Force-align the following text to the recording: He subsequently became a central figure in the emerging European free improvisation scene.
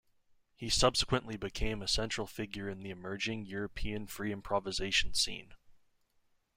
He 0.55 0.67
subsequently 0.71 1.37
became 1.37 1.83
a 1.83 1.87
central 1.87 2.25
figure 2.25 2.67
in 2.67 2.81
the 2.81 2.89
emerging 2.89 3.45
European 3.45 4.07
free 4.07 4.31
improvisation 4.33 5.13
scene. 5.13 5.53